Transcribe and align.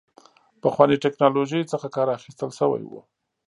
پخوانۍ 0.61 0.97
ټکنالوژۍ 1.05 1.61
څخه 1.71 1.87
کار 1.95 2.07
اخیستل 2.17 2.49
شوی 2.59 2.83
و. 2.89 2.93